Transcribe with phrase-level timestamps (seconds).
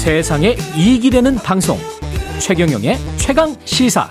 [0.00, 1.76] 세상에 이익이 되는 방송
[2.38, 4.08] 최경영의 최강 시사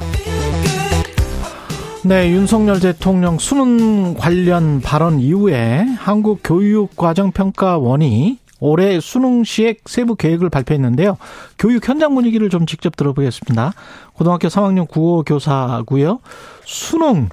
[2.05, 11.17] 네, 윤석열 대통령 수능 관련 발언 이후에 한국교육과정평가원이 올해 수능 시액 세부 계획을 발표했는데요.
[11.57, 13.73] 교육 현장 분위기를 좀 직접 들어보겠습니다.
[14.13, 16.19] 고등학교 3학년 국어 교사고요.
[16.65, 17.29] 수능,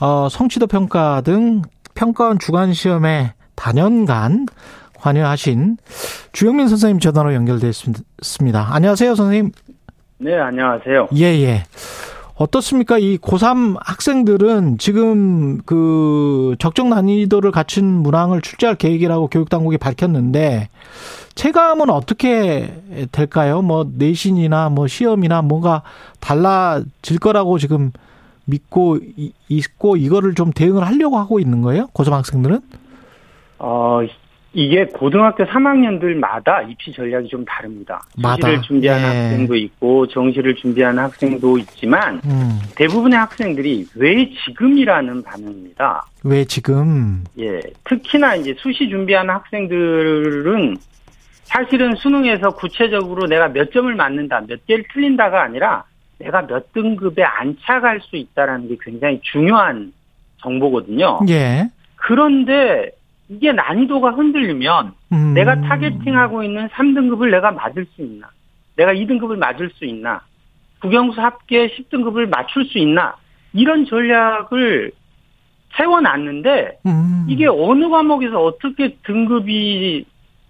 [0.00, 1.62] 어, 성취도 평가 등
[1.94, 4.46] 평가원 주간 시험에 단연간
[5.02, 5.78] 관여하신
[6.32, 8.68] 주영민 선생님 전화로 연결되어 있습니다.
[8.70, 9.50] 안녕하세요, 선생님.
[10.18, 11.08] 네, 안녕하세요.
[11.16, 11.64] 예, 예.
[12.36, 12.98] 어떻습니까?
[12.98, 20.68] 이 고3 학생들은 지금 그 적정 난이도를 갖춘 문항을 출제할 계획이라고 교육당국이 밝혔는데
[21.34, 22.72] 체감은 어떻게
[23.10, 23.60] 될까요?
[23.60, 25.82] 뭐 내신이나 뭐 시험이나 뭔가
[26.20, 27.90] 달라질 거라고 지금
[28.44, 28.98] 믿고
[29.48, 31.88] 있고 이거를 좀 대응을 하려고 하고 있는 거예요?
[31.88, 32.60] 고3 학생들은?
[33.58, 34.00] 어,
[34.54, 38.02] 이게 고등학교 3학년들마다 입시 전략이 좀 다릅니다.
[38.16, 39.06] 수시를 준비하는 예.
[39.06, 42.60] 학생도 있고 정시를 준비하는 학생도 있지만 음.
[42.76, 46.04] 대부분의 학생들이 왜 지금이라는 반응입니다.
[46.24, 47.24] 왜 지금?
[47.38, 50.76] 예, 특히나 이제 수시 준비하는 학생들은
[51.44, 55.84] 사실은 수능에서 구체적으로 내가 몇 점을 맞는다, 몇 개를 틀린다가 아니라
[56.18, 59.92] 내가 몇 등급에 안착할 수 있다라는 게 굉장히 중요한
[60.42, 61.20] 정보거든요.
[61.28, 61.68] 예.
[61.96, 62.90] 그런데
[63.32, 65.34] 이게 난이도가 흔들리면 음.
[65.34, 68.28] 내가 타겟팅하고 있는 3등급을 내가 맞을 수 있나?
[68.76, 70.20] 내가 2등급을 맞을 수 있나?
[70.80, 73.16] 국영수 합계 10등급을 맞출 수 있나?
[73.54, 74.92] 이런 전략을
[75.76, 77.26] 세워놨는데 음.
[77.28, 80.04] 이게 어느 과목에서 어떻게 등급이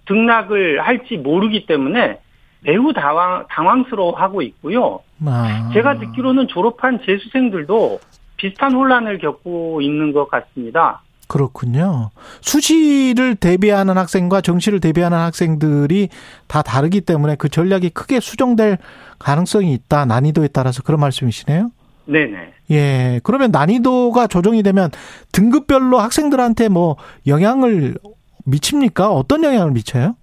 [0.07, 2.19] 등락을 할지 모르기 때문에
[2.65, 5.01] 매우 당황, 당황스러워하고 있고요.
[5.25, 5.71] 아.
[5.73, 8.01] 제가 듣기로는 졸업한 재수생들도
[8.37, 11.03] 비슷한 혼란을 겪고 있는 것 같습니다.
[11.33, 12.11] 그렇군요.
[12.43, 16.11] 수시를 대비하는 학생과 정시를 대비하는 학생들이
[16.47, 18.77] 다 다르기 때문에 그 전략이 크게 수정될
[19.19, 20.05] 가능성이 있다.
[20.05, 21.71] 난이도에 따라서 그런 말씀이시네요.
[22.05, 22.53] 네네.
[22.73, 23.21] 예.
[23.25, 24.91] 그러면 난이도가 조정이 되면
[25.33, 26.97] 등급별로 학생들한테 뭐
[27.27, 27.95] 영향을
[28.45, 29.11] 미칩니까?
[29.11, 30.15] 어떤 영향을 미쳐요?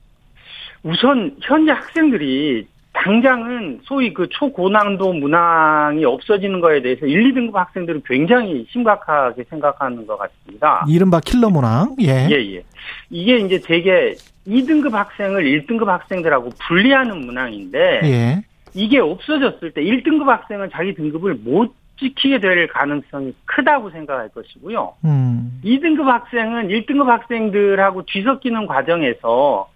[0.83, 2.67] 우선 현재 학생들이
[3.03, 10.17] 당장은 소위 그 초고난도 문항이 없어지는 거에 대해서 1, 2등급 학생들은 굉장히 심각하게 생각하는 것
[10.17, 10.85] 같습니다.
[10.87, 11.95] 이른바 킬러 문항?
[12.01, 12.27] 예.
[12.29, 12.63] 예, 예.
[13.09, 14.15] 이게 이제 되게
[14.45, 18.41] 2등급 학생을 1등급 학생들하고 분리하는 문항인데, 예.
[18.73, 24.93] 이게 없어졌을 때 1등급 학생은 자기 등급을 못 지키게 될 가능성이 크다고 생각할 것이고요.
[25.05, 25.61] 음.
[25.63, 29.69] 2등급 학생은 1등급 학생들하고 뒤섞이는 과정에서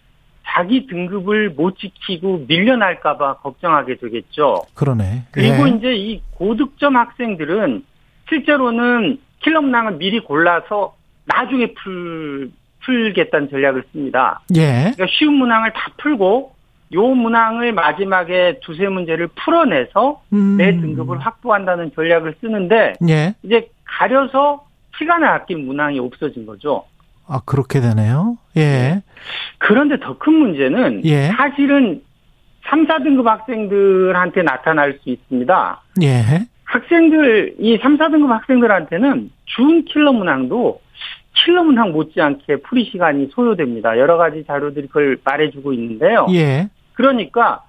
[0.53, 4.61] 자기 등급을 못 지키고 밀려날까봐 걱정하게 되겠죠.
[4.75, 5.23] 그러네.
[5.31, 5.71] 그리고 예.
[5.71, 7.83] 이제 이 고득점 학생들은
[8.29, 14.41] 실제로는 킬러 문항을 미리 골라서 나중에 풀, 풀겠다는 전략을 씁니다.
[14.55, 14.91] 예.
[14.93, 16.53] 그러니까 쉬운 문항을 다 풀고
[16.93, 20.57] 요 문항을 마지막에 두세 문제를 풀어내서 음.
[20.57, 23.33] 내 등급을 확보한다는 전략을 쓰는데 예.
[23.41, 24.65] 이제 가려서
[24.99, 26.85] 시간을 아낀 문항이 없어진 거죠.
[27.27, 28.37] 아, 그렇게 되네요.
[28.57, 29.01] 예.
[29.57, 31.31] 그런데 더 큰 문제는 예.
[31.35, 32.01] 사실은
[32.69, 35.81] 3, 4등급 학생들한테 나타날 수 있습니다.
[36.03, 36.23] 예.
[36.65, 40.81] 학생들, 이 3, 4등급 학생들한테는 준 킬러 문항도
[41.35, 43.97] 킬러 문항 못지않게 풀이 시간이 소요됩니다.
[43.97, 46.27] 여러 가지 자료들이 그걸 말해주고 있는데요.
[46.31, 46.69] 예.
[46.93, 47.63] 그러니까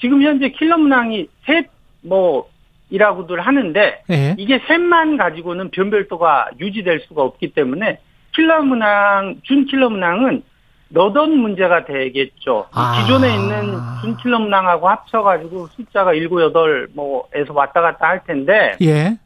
[0.00, 1.68] 지금 현재 킬러 문항이 셋,
[2.02, 2.48] 뭐,
[2.90, 4.34] 이라고들 하는데 예.
[4.38, 7.98] 이게 셋만 가지고는 변별도가 유지될 수가 없기 때문에
[8.34, 10.42] 킬러 문항, 준 킬러 문항은
[10.88, 12.68] 너던 문제가 되겠죠.
[12.72, 13.00] 아.
[13.00, 18.72] 기존에 있는 준 킬러 문항하고 합쳐가지고 숫자가 7, 8, 뭐에서 왔다 갔다 할 텐데.
[18.82, 19.16] 예.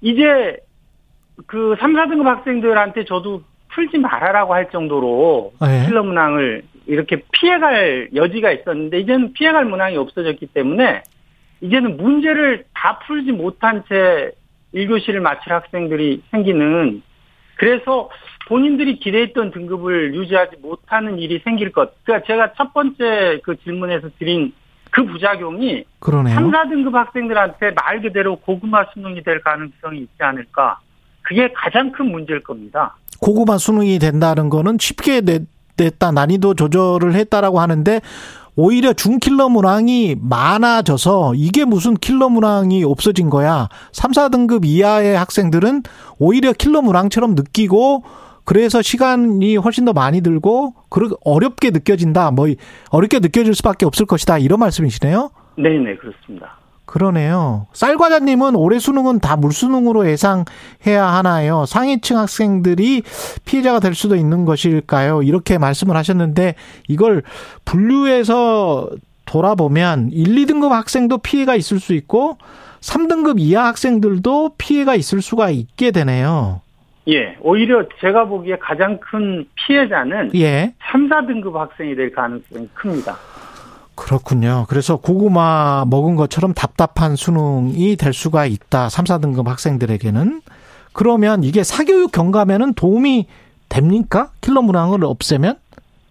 [0.00, 0.58] 이제
[1.46, 5.86] 그 3, 4등급 학생들한테 저도 풀지 말아라고 할 정도로 예.
[5.86, 11.02] 킬러 문항을 이렇게 피해갈 여지가 있었는데 이제는 피해갈 문항이 없어졌기 때문에
[11.60, 14.30] 이제는 문제를 다 풀지 못한 채
[14.74, 17.02] 1교시를 마칠 학생들이 생기는
[17.56, 18.10] 그래서
[18.48, 21.92] 본인들이 기대했던 등급을 유지하지 못하는 일이 생길 것.
[22.04, 24.52] 그러니까 제가 첫 번째 그 질문에서 드린
[24.90, 26.34] 그 부작용이 그러네요.
[26.34, 30.78] 3, 4등급 학생들한테 말 그대로 고구마 수능이 될 가능성이 있지 않을까.
[31.22, 32.96] 그게 가장 큰 문제일 겁니다.
[33.20, 35.42] 고구마 수능이 된다는 거는 쉽게 냈
[35.98, 38.00] 다 난이도 조절을 했다라고 하는데
[38.56, 43.68] 오히려 중킬러 문항이 많아져서 이게 무슨 킬러 문항이 없어진 거야.
[43.92, 45.82] 3, 4등급 이하의 학생들은
[46.18, 48.04] 오히려 킬러 문항처럼 느끼고
[48.44, 50.74] 그래서 시간이 훨씬 더 많이 들고
[51.24, 52.30] 어렵게 느껴진다.
[52.30, 52.46] 뭐
[52.90, 54.38] 어렵게 느껴질 수밖에 없을 것이다.
[54.38, 55.30] 이런 말씀이시네요.
[55.56, 56.58] 네, 네, 그렇습니다.
[56.86, 57.66] 그러네요.
[57.72, 61.64] 쌀과자님은 올해 수능은 다 물수능으로 예상해야 하나요?
[61.66, 63.02] 상위층 학생들이
[63.44, 65.22] 피해자가 될 수도 있는 것일까요?
[65.22, 66.54] 이렇게 말씀을 하셨는데
[66.88, 67.22] 이걸
[67.64, 68.90] 분류해서
[69.24, 72.38] 돌아보면 1, 2등급 학생도 피해가 있을 수 있고
[72.80, 76.60] 3등급 이하 학생들도 피해가 있을 수가 있게 되네요.
[77.08, 80.74] 예, 오히려 제가 보기에 가장 큰 피해자는 예.
[80.90, 83.16] 3, 4등급 학생이 될 가능성이 큽니다.
[83.94, 84.66] 그렇군요.
[84.68, 88.88] 그래서 고구마 먹은 것처럼 답답한 수능이 될 수가 있다.
[88.88, 90.42] 3, 4등급 학생들에게는.
[90.92, 93.26] 그러면 이게 사교육 경감에는 도움이
[93.68, 94.30] 됩니까?
[94.40, 95.56] 킬러 문항을 없애면?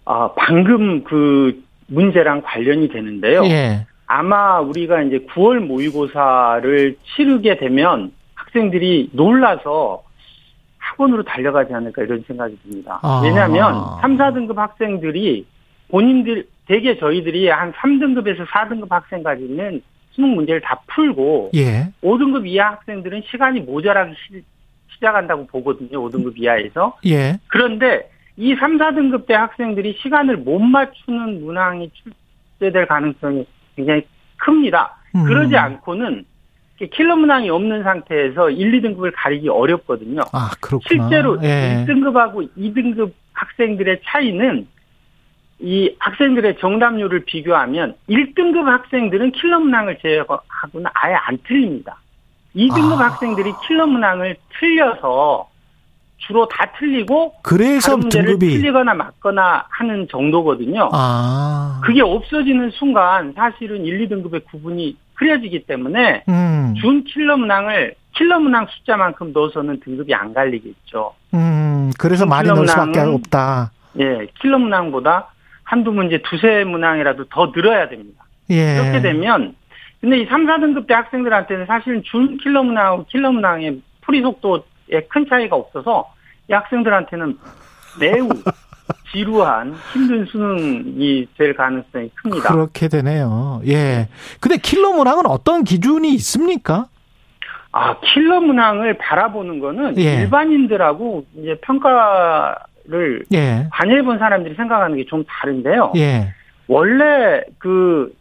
[0.06, 3.44] 아, 방금 그 문제랑 관련이 되는데요.
[3.46, 3.86] 예.
[4.06, 10.04] 아마 우리가 이제 9월 모의고사를 치르게 되면 학생들이 놀라서
[10.78, 13.00] 학원으로 달려가지 않을까 이런 생각이 듭니다.
[13.02, 13.22] 아.
[13.24, 15.46] 왜냐하면 3, 4등급 학생들이
[15.90, 19.82] 본인들 대개 저희들이 한 3등급에서 4등급 학생까지는
[20.12, 21.92] 수능 문제를 다 풀고 예.
[22.04, 24.44] 5등급 이하 학생들은 시간이 모자라기 시,
[25.02, 25.90] 작한다고 보거든요.
[25.90, 26.98] 5등급 이하에서.
[27.06, 27.38] 예.
[27.48, 31.92] 그런데 이 3, 4등급 대 학생들이 시간을 못 맞추는 문항이
[32.60, 33.46] 출제될 가능성이
[33.76, 34.04] 굉장히
[34.38, 34.96] 큽니다.
[35.16, 35.26] 음.
[35.26, 36.26] 그러지 않고는
[36.92, 40.22] 킬러 문항이 없는 상태에서 1, 2등급을 가리기 어렵거든요.
[40.32, 41.08] 아, 그렇구나.
[41.10, 41.86] 실제로 예.
[41.86, 44.68] 1등급하고 2등급 학생들의 차이는
[45.64, 51.98] 이 학생들의 정답률을 비교하면 1등급 학생들은 킬러 문항을 제외하고는 아예 안 틀립니다.
[52.54, 53.06] 2등급 아.
[53.06, 55.48] 학생들이 킬러 문항을 틀려서
[56.18, 60.90] 주로 다 틀리고 그래서 문제를 등급이 틀리거나 맞거나 하는 정도거든요.
[60.92, 61.80] 아.
[61.86, 66.74] 그게 없어지는 순간 사실은 1, 2등급의 구분이 흐려지기 때문에 음.
[66.82, 71.14] 준 킬러 문항을 킬러 문항 숫자만큼 넣어서는 등급이 안 갈리겠죠.
[71.34, 73.72] 음, 그래서 많이 넣을 수밖에 없다.
[74.00, 75.30] 예, 킬러 문항보다
[75.64, 78.24] 한두 문제, 두세 문항이라도 더 늘어야 됩니다.
[78.50, 78.76] 예.
[78.76, 79.56] 그렇게 되면,
[80.02, 85.26] 근데 이 3, 4등급 대 학생들한테는 사실은 준 킬러 문항하고 킬러 문항의 풀이 속도에 큰
[85.30, 86.14] 차이가 없어서
[86.50, 87.38] 이 학생들한테는
[88.00, 88.28] 매우
[89.14, 92.52] 지루한 힘든 수능이 될 가능성이 큽니다.
[92.52, 93.62] 그렇게 되네요.
[93.68, 94.10] 예.
[94.42, 96.88] 근데 킬러 문항은 어떤 기준이 있습니까?
[97.72, 100.22] 아, 킬러 문항을 바라보는 거는 예.
[100.22, 103.68] 일반인들하고 이제 평가 를 예.
[103.72, 105.94] 관여해 본 사람들이 생각하는 게 좀 다른데요.
[105.96, 106.34] 예.
[106.68, 108.14] 원래 그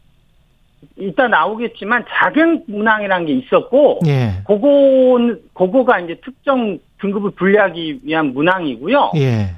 [0.96, 4.42] 이따 나오겠지만 자격 문항이라는 게 있었고 예.
[4.46, 9.12] 그거 그거가 이제 특정 등급을 분리하기 위한 문항이고요.
[9.16, 9.56] 예.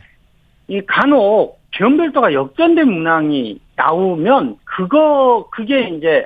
[0.68, 6.24] 이 간혹 변별도가 역전된 문항이 나오면 그거 그게 이제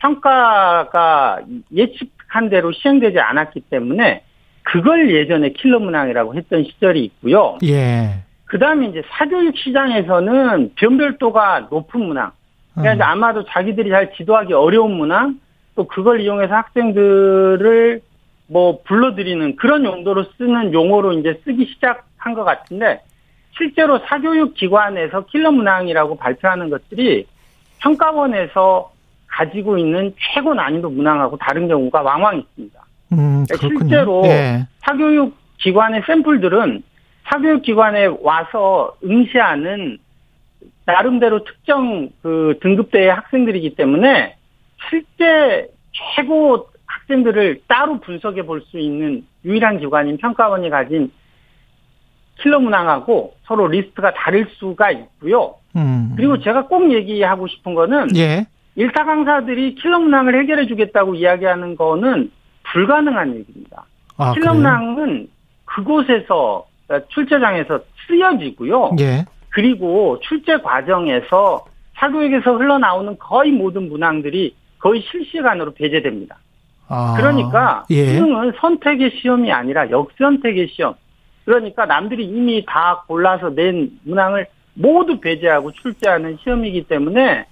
[0.00, 1.40] 평가가
[1.74, 4.22] 예측한 대로 시행되지 않았기 때문에
[4.72, 7.58] 그걸 예전에 킬러 문항이라고 했던 시절이 있고요.
[7.62, 8.22] 예.
[8.46, 12.30] 그 다음에 이제 사교육 시장에서는 변별도가 높은 문항.
[12.74, 13.10] 그러니까 음.
[13.10, 15.40] 아마도 자기들이 잘 지도하기 어려운 문항,
[15.74, 18.00] 또 그걸 이용해서 학생들을
[18.46, 23.02] 뭐 불러들이는 그런 용도로 쓰는 용어로 이제 쓰기 시작한 것 같은데,
[23.58, 27.26] 실제로 사교육 기관에서 킬러 문항이라고 발표하는 것들이
[27.80, 28.90] 평가원에서
[29.26, 32.81] 가지고 있는 최고 난이도 문항하고 다른 경우가 왕왕 있습니다.
[33.12, 34.66] 음, 실제로 예.
[34.80, 36.82] 사교육 기관의 샘플들은
[37.24, 39.98] 사교육 기관에 와서 응시하는
[40.84, 44.36] 나름대로 특정 그 등급대의 학생들이기 때문에
[44.90, 45.68] 실제
[46.16, 51.12] 최고 학생들을 따로 분석해 볼 수 있는 유일한 기관인 평가원이 가진
[52.40, 55.54] 킬러 문항하고 서로 리스트가 다를 수가 있고요.
[55.76, 56.14] 음.
[56.16, 58.46] 그리고 제가 꼭 얘기하고 싶은 거는 예.
[58.74, 62.30] 일타 강사들이 킬러 문항을 해결해 주겠다고 이야기하는 거는
[62.64, 63.84] 불가능한 얘기입니다.
[64.16, 65.28] 아, 킬럼낭은
[65.64, 68.96] 그곳에서 그러니까 출제장에서 쓰여지고요.
[69.00, 69.24] 예.
[69.50, 76.38] 그리고 출제 과정에서 사교육에서 흘러나오는 거의 모든 문항들이 거의 실시간으로 배제됩니다.
[76.88, 78.16] 아, 그러니까 예.
[78.16, 80.94] 수능은 선택의 시험이 아니라 역선택의 시험.
[81.44, 87.46] 그러니까 남들이 이미 다 골라서 낸 문항을 모두 배제하고 출제하는 시험이기 때문에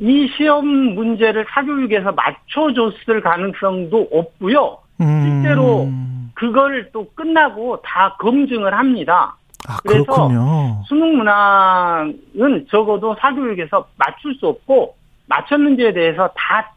[0.00, 4.78] 이 시험 문제를 사교육에서 맞춰줬을 가능성도 없고요.
[5.02, 5.42] 음.
[5.42, 5.88] 실제로
[6.34, 9.36] 그걸 또 끝나고 다 검증을 합니다.
[9.68, 10.82] 아, 그래서 그렇군요.
[10.86, 14.94] 수능 문항은 적어도 사교육에서 맞출 수 없고
[15.26, 16.72] 맞췄는지에 대해서 다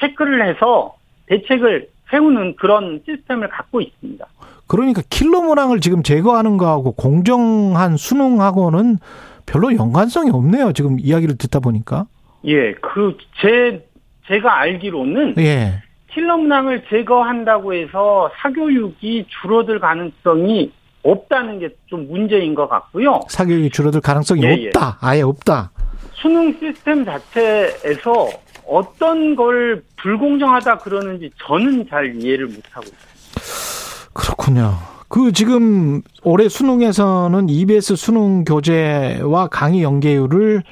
[0.00, 0.94] 체크를 해서
[1.26, 4.24] 대책을 세우는 그런 시스템을 갖고 있습니다.
[4.68, 8.98] 그러니까 킬러 문항을 지금 제거하는 거하고 공정한 수능하고는
[9.46, 10.72] 별로 연관성이 없네요.
[10.72, 12.06] 지금 이야기를 듣다 보니까.
[12.44, 13.84] 예, 그, 제,
[14.26, 15.34] 제가 알기로는.
[15.38, 15.82] 예.
[16.12, 23.20] 킬러 문항을 제거한다고 해서 사교육이 줄어들 가능성이 없다는 게 좀 문제인 것 같고요.
[23.28, 24.66] 사교육이 줄어들 가능성이 예, 예.
[24.66, 24.98] 없다.
[25.02, 25.06] 예.
[25.06, 25.70] 아예 없다.
[26.12, 28.28] 수능 시스템 자체에서
[28.66, 34.12] 어떤 걸 불공정하다 그러는지 저는 잘 이해를 못하고 있습니다.
[34.12, 34.74] 그렇군요.
[35.08, 40.62] 그 지금 올해 수능에서는 EBS 수능 교재와 강의 연계율을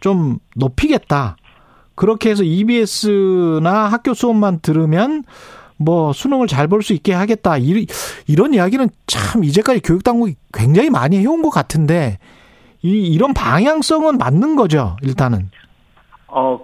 [0.00, 1.36] 좀 높이겠다.
[1.94, 5.24] 그렇게 해서 EBS나 학교 수업만 들으면
[5.78, 7.56] 뭐 수능을 잘 볼 수 있게 하겠다.
[7.58, 12.18] 이런 이야기는 참 이제까지 교육 당국이 굉장히 많이 해온 것 같은데
[12.82, 14.96] 이 이런 방향성은 맞는 거죠.
[15.02, 15.50] 일단은.
[16.28, 16.58] 어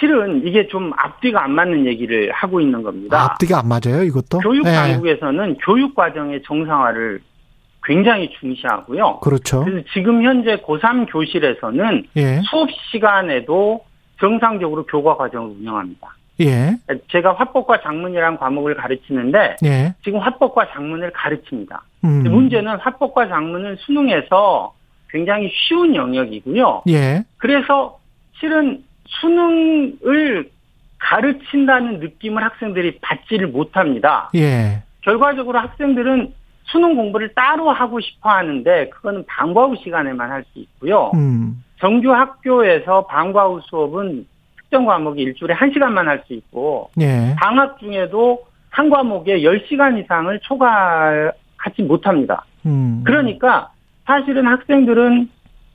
[0.00, 3.22] 실은 이게 좀 앞뒤가 안 맞는 얘기를 하고 있는 겁니다.
[3.22, 4.38] 앞뒤가 안 맞아요, 이것도?
[4.38, 4.72] 교육 네.
[4.74, 5.56] 당국에서는 네.
[5.64, 7.20] 교육 과정의 정상화를
[7.84, 9.20] 굉장히 중시하고요.
[9.20, 9.64] 그렇죠.
[9.64, 12.40] 그래서 지금 현재 고3 교실에서는 예.
[12.50, 13.84] 수업 시간에도
[14.20, 16.14] 정상적으로 교과 과정을 운영합니다.
[16.40, 16.76] 예.
[17.10, 19.94] 제가 화법과 작문이라는 과목을 가르치는데 예.
[20.04, 21.82] 지금 화법과 작문을 가르칩니다.
[22.04, 22.22] 음.
[22.24, 24.74] 문제는 화법과 작문은 수능에서
[25.10, 26.84] 굉장히 쉬운 영역이고요.
[26.88, 27.24] 예.
[27.36, 27.98] 그래서
[28.38, 30.50] 실은 수능을
[30.98, 34.30] 가르친다는 느낌을 학생들이 받지를 못합니다.
[34.34, 34.82] 예.
[35.02, 36.32] 결과적으로 학생들은
[36.72, 41.10] 수능 공부를 따로 하고 싶어 하는데 그거는 방과 후 시간에만 할 수 있고요.
[41.14, 41.62] 음.
[41.78, 44.26] 정규 학교에서 방과 후 수업은
[44.56, 47.34] 특정 과목이 일주일에 1시간만 할 수 있고 예.
[47.38, 52.44] 방학 중에도 한 과목에 10시간 이상을 초과하지 못합니다.
[52.64, 53.02] 음.
[53.04, 53.70] 그러니까
[54.06, 55.28] 사실은 학생들은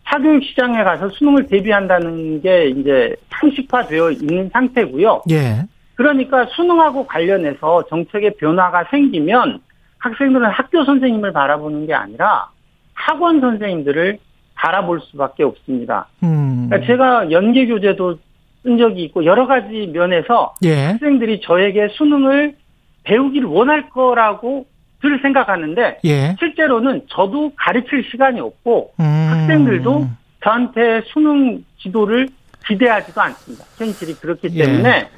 [0.05, 5.21] 사교육 시장에 가서 수능을 대비한다는 게 이제 상식화되어 있는 상태고요.
[5.29, 5.63] 예.
[5.95, 9.59] 그러니까 수능하고 관련해서 정책의 변화가 생기면
[9.99, 12.49] 학생들은 학교 선생님을 바라보는 게 아니라
[12.93, 14.19] 학원 선생님들을
[14.55, 16.07] 바라볼 수밖에 없습니다.
[16.23, 16.67] 음.
[16.69, 18.17] 그러니까 제가 연계 교재도
[18.63, 20.87] 쓴 적이 있고 여러 가지 면에서 예.
[20.87, 22.55] 학생들이 저에게 수능을
[23.03, 24.65] 배우기를 원할 거라고
[25.01, 26.35] 들 생각하는데 예.
[26.39, 29.03] 실제로는 저도 가르칠 시간이 없고 음.
[29.29, 30.07] 학생들도
[30.43, 32.27] 저한테 수능 지도를
[32.67, 33.63] 기대하지도 않습니다.
[33.77, 34.65] 현실이 그렇기 예.
[34.65, 35.09] 때문에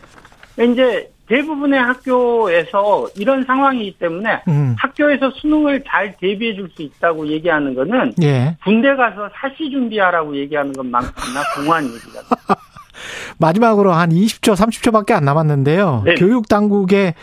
[0.60, 0.66] 예.
[0.66, 4.76] 이제 대부분의 학교에서 이런 상황이기 때문에 음.
[4.78, 8.56] 학교에서 수능을 잘 대비해 줄 수 있다고 얘기하는 거는 예.
[8.64, 12.22] 군대 가서 사시 준비하라고 얘기하는 것만큼이나 공허한 얘기가
[13.40, 16.04] 마지막으로 한 20초, 30초밖에 안 남았는데요.
[16.06, 16.16] 네.
[16.16, 17.16] 교육 당국에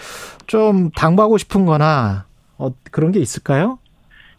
[0.47, 2.25] 좀 당부하고 싶은 거나
[2.59, 3.79] 어, 그런 게 있을까요?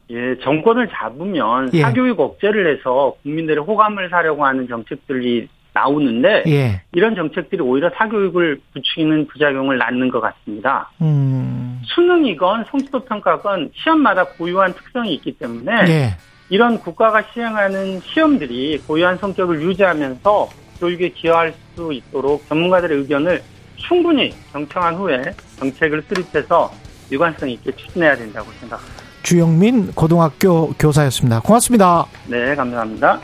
[0.10, 1.82] 예, 정권을 잡으면 예.
[1.82, 5.48] 사교육 억제를 해서 국민들의 호감을 사려고 하는 정책들이
[5.78, 6.82] 나오는데 예.
[6.94, 10.90] 이런 정책들이 오히려 사교육을 부추기는 부작용을 낳는 것 같습니다.
[11.02, 11.80] 음.
[11.84, 16.10] 수능이건 성취도 평가건 시험마다 고유한 특성이 있기 때문에 예.
[16.50, 23.42] 이런 국가가 시행하는 시험들이 고유한 성격을 유지하면서 교육에 기여할 수 있도록 전문가들의 의견을
[23.76, 25.22] 충분히 경청한 후에
[25.60, 26.72] 정책을 수립해서
[27.10, 29.04] 일관성 있게 추진해야 된다고 생각합니다.
[29.24, 31.42] 주영민 고등학교 교사였습니다.
[31.42, 32.06] 고맙습니다.
[32.28, 33.20] 네, 감사합니다.